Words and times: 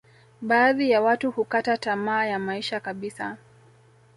baadhi 0.41 0.91
ya 0.91 1.01
watu 1.01 1.31
hukata 1.31 1.77
tamaa 1.77 2.25
ya 2.25 2.39
maisha 2.39 2.79
kabisa 2.79 3.37